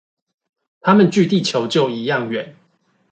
[0.81, 2.53] 它們距地球就一樣遠